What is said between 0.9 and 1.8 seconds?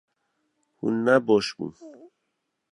ne baş bûn